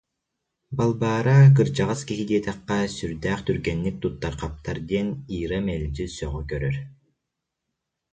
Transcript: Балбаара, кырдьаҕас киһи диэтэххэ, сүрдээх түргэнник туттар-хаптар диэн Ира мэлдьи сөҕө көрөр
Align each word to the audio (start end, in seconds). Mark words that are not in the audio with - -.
Балбаара, 0.77 1.37
кырдьаҕас 1.55 2.01
киһи 2.07 2.23
диэтэххэ, 2.29 2.77
сүрдээх 2.97 3.39
түргэнник 3.47 3.95
туттар-хаптар 4.01 4.77
диэн 4.89 5.07
Ира 5.39 5.59
мэлдьи 5.67 6.05
сөҕө 6.17 6.41
көрөр 6.49 6.75